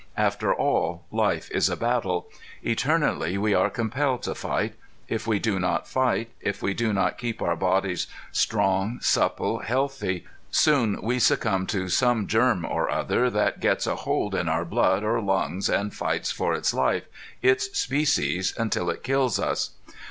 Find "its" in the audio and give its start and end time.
16.55-16.73, 17.43-17.77